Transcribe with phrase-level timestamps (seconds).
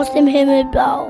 [0.00, 1.08] aus dem Himmelblau.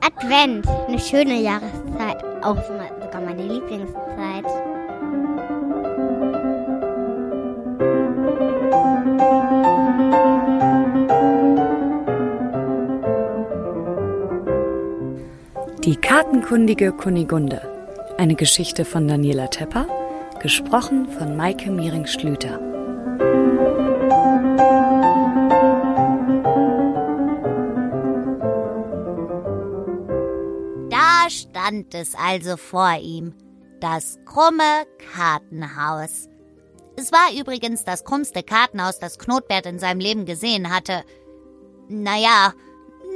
[0.00, 4.46] Advent, eine schöne Jahreszeit, auch sogar meine Lieblingszeit.
[15.84, 17.60] Die kartenkundige Kunigunde.
[18.16, 19.86] Eine Geschichte von Daniela Tepper,
[20.40, 22.71] gesprochen von Maike Miering-Schlüter.
[31.22, 33.34] Da stand es also vor ihm,
[33.80, 36.28] das krumme Kartenhaus.
[36.96, 41.04] Es war übrigens das krummste Kartenhaus, das Knotbert in seinem Leben gesehen hatte.
[41.88, 42.54] Naja,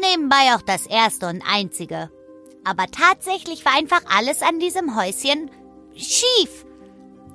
[0.00, 2.12] nebenbei auch das erste und einzige.
[2.62, 5.50] Aber tatsächlich war einfach alles an diesem Häuschen
[5.96, 6.64] schief.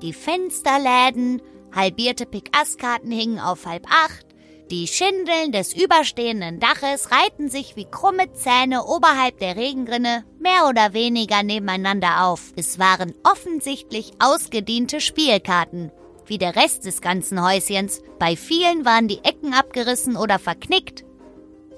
[0.01, 1.41] Die Fensterläden,
[1.75, 4.25] halbierte Pikaskarten hingen auf halb acht,
[4.71, 10.93] die Schindeln des überstehenden Daches reihten sich wie krumme Zähne oberhalb der Regenrinne mehr oder
[10.93, 12.53] weniger nebeneinander auf.
[12.55, 15.91] Es waren offensichtlich ausgediente Spielkarten,
[16.25, 18.01] wie der Rest des ganzen Häuschens.
[18.17, 21.03] Bei vielen waren die Ecken abgerissen oder verknickt.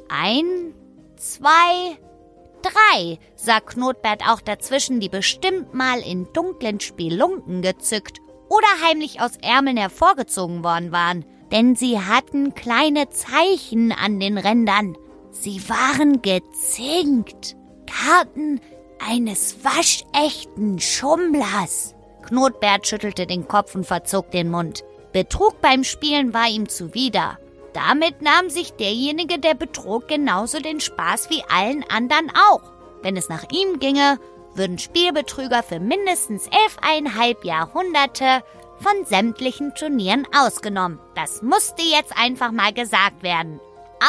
[0.08, 0.76] Ein,
[1.16, 1.98] zwei,
[2.62, 9.32] drei sah Knotbert auch dazwischen, die bestimmt mal in dunklen Spelunken gezückt oder heimlich aus
[9.42, 11.26] Ärmeln hervorgezogen worden waren.
[11.54, 14.98] Denn sie hatten kleine Zeichen an den Rändern.
[15.30, 17.56] Sie waren gezinkt.
[17.86, 18.60] Karten
[19.00, 21.94] eines waschechten Schummlers.
[22.24, 24.84] Knotbert schüttelte den Kopf und verzog den Mund.
[25.12, 27.38] Betrug beim Spielen war ihm zuwider.
[27.74, 32.64] Damit nahm sich derjenige, der betrog, genauso den Spaß wie allen anderen auch.
[33.04, 34.20] Wenn es nach ihm ginge,
[34.56, 38.44] würden Spielbetrüger für mindestens elfeinhalb Jahrhunderte
[38.84, 41.00] von sämtlichen Turnieren ausgenommen.
[41.16, 43.60] Das musste jetzt einfach mal gesagt werden.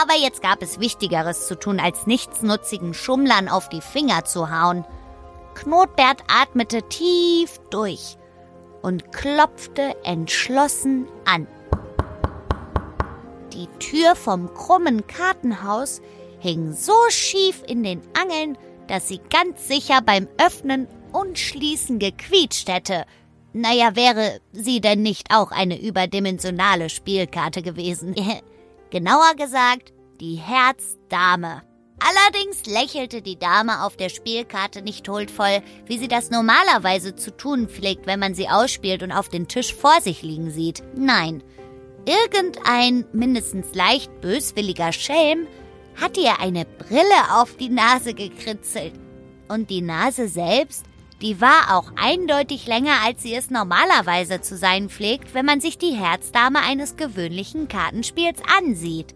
[0.02, 4.84] Aber jetzt gab es Wichtigeres zu tun, als nichtsnutzigen Schummlern auf die Finger zu hauen.
[5.54, 8.18] Knotbert atmete tief durch
[8.82, 11.46] und klopfte entschlossen an.
[13.52, 16.02] Die Tür vom krummen Kartenhaus
[16.40, 18.58] hing so schief in den Angeln,
[18.88, 23.04] dass sie ganz sicher beim Öffnen und Schließen gequietscht hätte.
[23.54, 28.14] Naja, wäre sie denn nicht auch eine überdimensionale Spielkarte gewesen?
[28.90, 31.62] Genauer gesagt, die Herzdame.
[31.98, 37.68] Allerdings lächelte die Dame auf der Spielkarte nicht huldvoll, wie sie das normalerweise zu tun
[37.68, 40.82] pflegt, wenn man sie ausspielt und auf den Tisch vor sich liegen sieht.
[40.94, 41.42] Nein,
[42.06, 45.46] Irgendein mindestens leicht böswilliger Schelm
[45.96, 48.92] hatte ihr eine Brille auf die Nase gekritzelt.
[49.48, 50.84] Und die Nase selbst,
[51.22, 55.78] die war auch eindeutig länger, als sie es normalerweise zu sein pflegt, wenn man sich
[55.78, 59.14] die Herzdame eines gewöhnlichen Kartenspiels ansieht.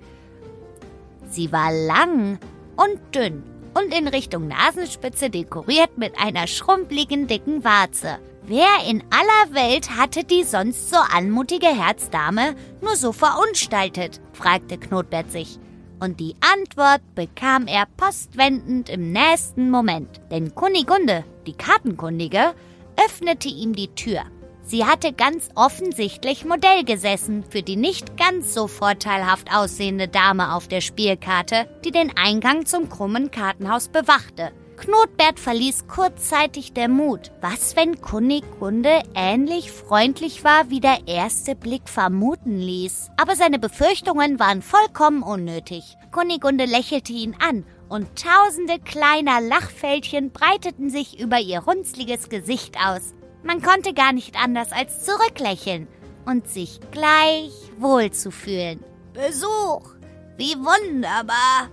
[1.28, 2.38] Sie war lang
[2.76, 3.42] und dünn
[3.74, 8.18] und in Richtung Nasenspitze dekoriert mit einer schrumpeligen dicken Warze.
[8.42, 14.20] Wer in aller Welt hatte die sonst so anmutige Herzdame nur so verunstaltet?
[14.32, 15.58] fragte Knotbert sich.
[16.00, 20.20] Und die Antwort bekam er postwendend im nächsten Moment.
[20.30, 22.54] Denn Kunigunde, die Kartenkundige,
[22.96, 24.22] öffnete ihm die Tür.
[24.62, 30.68] Sie hatte ganz offensichtlich Modell gesessen für die nicht ganz so vorteilhaft aussehende Dame auf
[30.68, 34.52] der Spielkarte, die den Eingang zum krummen Kartenhaus bewachte.
[34.78, 37.32] Knotbert verließ kurzzeitig der Mut.
[37.40, 43.10] Was, wenn Kunigunde ähnlich freundlich war, wie der erste Blick vermuten ließ?
[43.16, 45.96] Aber seine Befürchtungen waren vollkommen unnötig.
[46.12, 53.14] Kunigunde lächelte ihn an und tausende kleiner Lachfältchen breiteten sich über ihr runzliges Gesicht aus.
[53.42, 55.88] Man konnte gar nicht anders als zurücklächeln
[56.24, 58.84] und sich gleich wohl zu fühlen.
[59.12, 59.94] Besuch!
[60.36, 61.68] Wie wunderbar!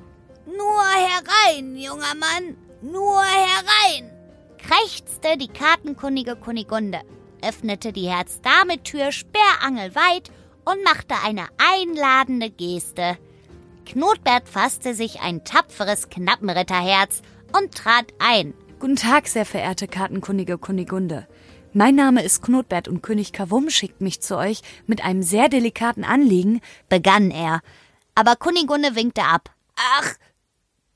[0.48, 2.65] Nur herein, junger Mann!
[2.92, 4.12] Nur herein!
[4.60, 7.02] krächzte die kartenkundige Kunigunde,
[7.42, 10.30] öffnete die Herzdame-Tür sperrangelweit
[10.66, 13.18] und machte eine einladende Geste.
[13.88, 17.24] Knotbert fasste sich ein tapferes Knappenritterherz
[17.58, 18.54] und trat ein.
[18.80, 21.28] Guten Tag, sehr verehrte kartenkundige Kunigunde.
[21.74, 26.04] Mein Name ist Knotbert und König Kavum schickt mich zu euch mit einem sehr delikaten
[26.04, 27.62] Anliegen, begann er.
[28.14, 29.50] Aber Kunigunde winkte ab.
[29.76, 30.14] Ach,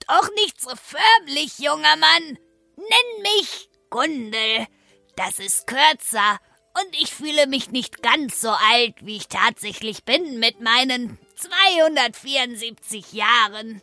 [0.10, 2.38] doch nicht so förmlich, junger Mann.
[2.76, 4.68] Nenn mich Gundel.
[5.16, 6.40] Das ist kürzer
[6.74, 13.14] und ich fühle mich nicht ganz so alt, wie ich tatsächlich bin mit meinen 274
[13.14, 13.82] Jahren.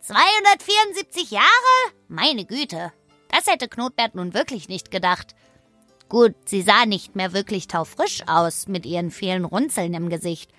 [0.00, 1.46] 274 Jahre?
[2.08, 2.92] Meine Güte.
[3.28, 5.34] Das hätte Knotbert nun wirklich nicht gedacht.
[6.08, 10.50] Gut, sie sah nicht mehr wirklich taufrisch aus mit ihren vielen Runzeln im Gesicht.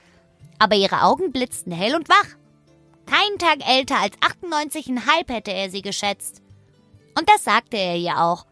[0.60, 2.38] aber ihre Augen blitzten hell und wach.
[3.10, 6.44] Kein Tag älter als 98,5 hätte er sie geschätzt.
[7.18, 8.46] Und das sagte er ihr auch.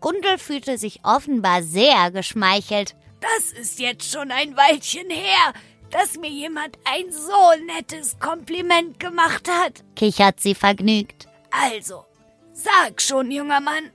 [0.00, 2.96] Gundel fühlte sich offenbar sehr geschmeichelt.
[3.20, 5.52] Das ist jetzt schon ein Weilchen her,
[5.90, 11.28] dass mir jemand ein so nettes Kompliment gemacht hat, kichert sie vergnügt.
[11.50, 12.04] Also,
[12.52, 13.90] sag schon, junger Mann,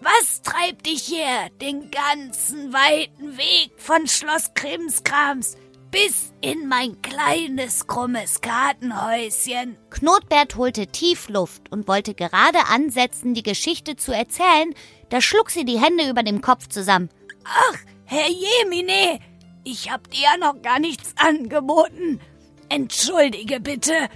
[0.00, 5.56] was treibt dich her den ganzen weiten Weg von Schloss Krimskrams
[5.94, 9.76] bis in mein kleines krummes Kartenhäuschen?
[9.90, 14.74] Knotbert holte tief Luft und wollte gerade ansetzen, die Geschichte zu erzählen,
[15.10, 17.10] da schlug sie die Hände über dem Kopf zusammen.
[17.44, 19.20] Ach, Herr Jemine,
[19.62, 22.20] ich hab dir ja noch gar nichts angeboten.
[22.68, 24.08] Entschuldige bitte.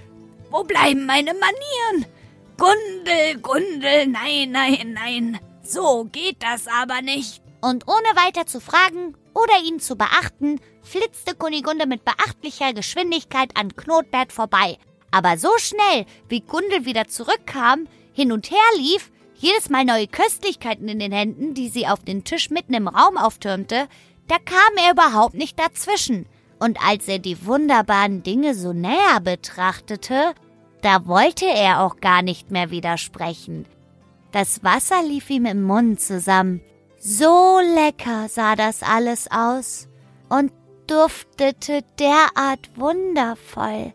[0.51, 2.13] Wo bleiben meine Manieren?
[2.57, 5.39] Gundel, Gundel, nein, nein, nein.
[5.63, 7.41] So geht das aber nicht.
[7.61, 13.75] Und ohne weiter zu fragen oder ihn zu beachten, flitzte Kunigunde mit beachtlicher Geschwindigkeit an
[13.75, 14.79] Knotbert vorbei.
[15.11, 20.89] Aber so schnell, wie Gundel wieder zurückkam, hin und her lief, jedes Mal neue Köstlichkeiten
[20.89, 23.89] in den Händen, die sie auf den Tisch mitten im Raum auftürmte,
[24.27, 26.27] da kam er überhaupt nicht dazwischen.
[26.59, 30.35] Und als er die wunderbaren Dinge so näher betrachtete,
[30.83, 33.67] da wollte er auch gar nicht mehr widersprechen.
[34.33, 36.61] Das Wasser lief ihm im Mund zusammen.
[37.01, 39.89] So lecker sah das alles aus
[40.29, 40.51] und
[40.89, 43.93] duftete derart wundervoll,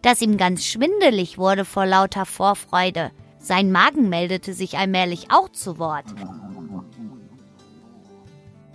[0.00, 3.10] dass ihm ganz schwindelig wurde vor lauter Vorfreude.
[3.40, 6.06] Sein Magen meldete sich allmählich auch zu Wort.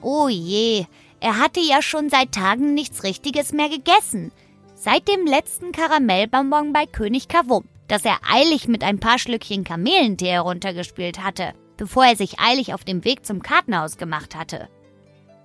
[0.02, 0.86] Oh je,
[1.22, 4.32] er hatte ja schon seit Tagen nichts Richtiges mehr gegessen.
[4.76, 10.32] Seit dem letzten Karamellbonbon bei König Kavum, das er eilig mit ein paar Schlückchen Kamelentee
[10.32, 14.68] heruntergespielt hatte, bevor er sich eilig auf dem Weg zum Kartenhaus gemacht hatte.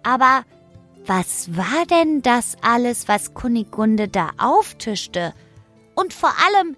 [0.03, 0.45] Aber
[1.07, 5.33] was war denn das alles, was Kunigunde da auftischte?
[5.95, 6.77] Und vor allem,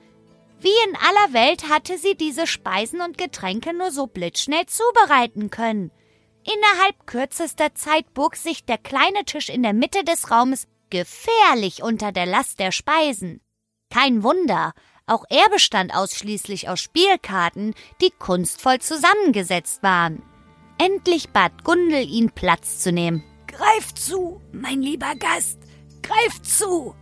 [0.61, 5.91] wie in aller Welt hatte sie diese Speisen und Getränke nur so blitzschnell zubereiten können?
[6.45, 12.13] Innerhalb kürzester Zeit bog sich der kleine Tisch in der Mitte des Raumes gefährlich unter
[12.13, 13.41] der Last der Speisen.
[13.91, 14.75] Kein Wunder,
[15.07, 20.23] auch er bestand ausschließlich aus Spielkarten, die kunstvoll zusammengesetzt waren.
[20.79, 23.25] Endlich bat Gundel ihn Platz zu nehmen.
[23.47, 25.59] Greif zu, mein lieber Gast,
[26.03, 26.95] greif zu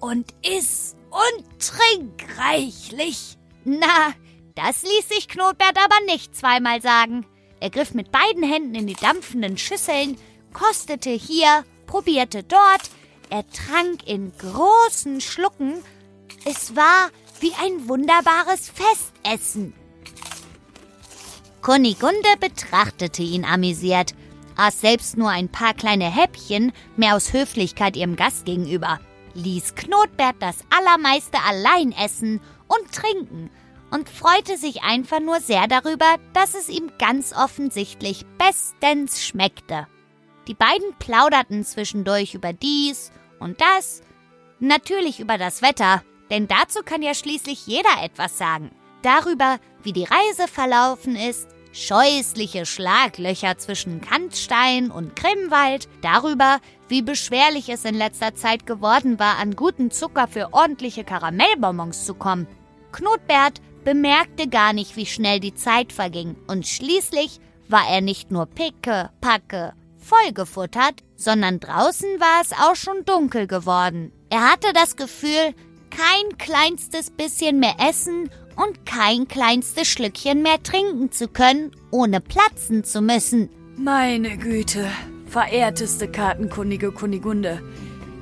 [0.00, 3.36] und iss und trink reichlich.
[3.64, 4.14] Na,
[4.54, 7.26] das ließ sich Knotbert aber nicht zweimal sagen.
[7.60, 10.16] Er griff mit beiden Händen in die dampfenden Schüsseln,
[10.52, 12.90] kostete hier, probierte dort,
[13.30, 15.82] er trank in großen Schlucken.
[16.44, 17.10] Es war
[17.42, 19.74] wie ein wunderbares Festessen.
[21.60, 24.14] Kunigunde betrachtete ihn amüsiert,
[24.56, 29.00] aß selbst nur ein paar kleine Häppchen, mehr aus Höflichkeit ihrem Gast gegenüber,
[29.34, 33.50] ließ Knotbert das Allermeiste allein essen und trinken
[33.90, 39.86] und freute sich einfach nur sehr darüber, dass es ihm ganz offensichtlich bestens schmeckte.
[40.48, 44.02] Die beiden plauderten zwischendurch über dies und das,
[44.58, 48.70] natürlich über das Wetter, denn dazu kann ja schließlich jeder etwas sagen.
[49.02, 56.58] Darüber, wie die Reise verlaufen ist, scheußliche Schlaglöcher zwischen Kantstein und Grimmwald, darüber,
[56.88, 62.14] wie beschwerlich es in letzter Zeit geworden war, an guten Zucker für ordentliche Karamellbonbons zu
[62.14, 62.46] kommen.
[62.92, 68.46] Knotbert bemerkte gar nicht, wie schnell die Zeit verging, und schließlich war er nicht nur
[68.46, 74.12] picke, packe, vollgefuttert, sondern draußen war es auch schon dunkel geworden.
[74.30, 75.54] Er hatte das Gefühl,
[75.96, 82.84] kein kleinstes bisschen mehr essen und kein kleinstes Schlückchen mehr trinken zu können, ohne platzen
[82.84, 83.50] zu müssen.
[83.76, 84.90] Meine Güte,
[85.26, 87.62] verehrteste kartenkundige Kunigunde,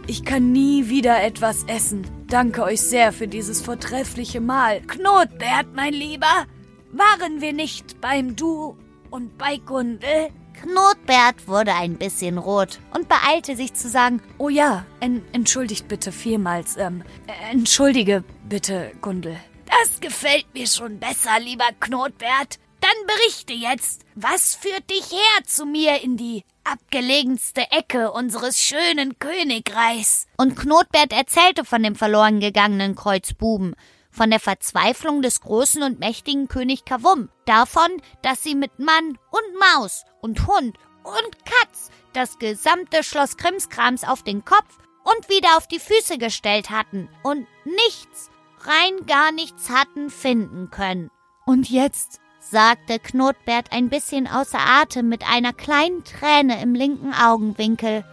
[0.07, 2.05] ich kann nie wieder etwas essen.
[2.27, 4.81] Danke euch sehr für dieses vortreffliche Mahl.
[4.81, 6.47] Knotbert, mein Lieber,
[6.93, 8.77] waren wir nicht beim Du
[9.11, 10.31] und bei Gundel?
[10.63, 16.13] Knotbert wurde ein bisschen rot und beeilte sich zu sagen, Oh ja, en entschuldigt bitte
[16.13, 17.03] vielmals, ähm,
[17.51, 19.37] entschuldige bitte, Gundel.
[19.67, 22.59] Das gefällt mir schon besser, lieber Knotbert.
[22.81, 29.19] Dann berichte jetzt, was führt dich her zu mir in die abgelegenste Ecke unseres schönen
[29.19, 30.27] Königreichs?
[30.37, 33.77] Und Knotbert erzählte von dem verloren gegangenen Kreuzbuben,
[34.21, 37.89] von der Verzweiflung des großen und mächtigen König Kavum, davon,
[38.21, 44.23] dass sie mit Mann und Maus und Hund und Katz das gesamte Schloss Krimskrams auf
[44.23, 50.11] den Kopf und wieder auf die Füße gestellt hatten und nichts, rein gar nichts hatten
[50.11, 51.11] finden können.
[51.47, 58.05] Und jetzt, sagte Knotbert ein bisschen außer Atem mit einer kleinen Träne im linken Augenwinkel.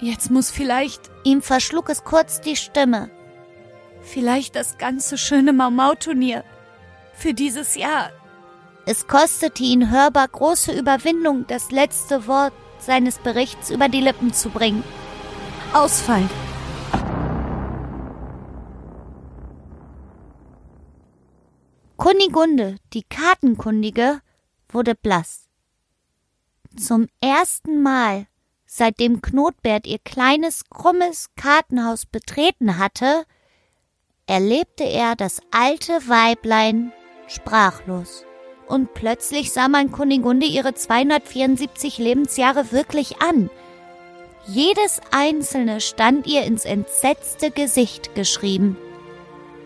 [0.00, 3.10] Jetzt muss vielleicht, Ihm verschlug es kurz die Stimme.
[4.02, 6.44] Vielleicht das ganze schöne Mau-Mau-Turnier
[7.14, 8.10] für dieses Jahr.
[8.84, 14.50] Es kostete ihn hörbar große Überwindung, das letzte Wort seines Berichts über die Lippen zu
[14.50, 14.82] bringen.
[15.72, 16.28] Ausfallen.
[21.96, 24.20] Kunigunde, die Kartenkundige,
[24.68, 25.48] wurde blass.
[26.76, 28.26] Zum ersten Mal,
[28.66, 33.24] seitdem Knotbert ihr kleines, krummes Kartenhaus betreten hatte,
[34.26, 36.92] erlebte er das alte Weiblein
[37.28, 38.24] sprachlos.
[38.66, 43.50] Und plötzlich sah man Kunigunde ihre 274 Lebensjahre wirklich an.
[44.46, 48.76] Jedes einzelne stand ihr ins entsetzte Gesicht geschrieben.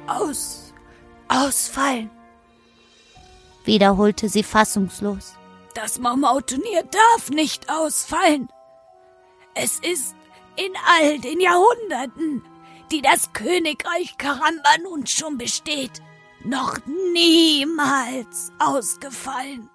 [0.07, 0.73] Aus.
[1.29, 2.11] Ausfallen.
[3.65, 5.35] wiederholte sie fassungslos.
[5.75, 8.49] Das Mau-Mau-Turnier darf nicht ausfallen.
[9.55, 10.15] Es ist
[10.57, 12.45] in all den Jahrhunderten,
[12.93, 16.02] die das Königreich Karamba nun schon besteht,
[16.45, 16.78] noch
[17.12, 19.69] niemals ausgefallen.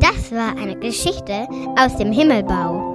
[0.00, 2.93] Das war eine Geschichte aus dem Himmelbau.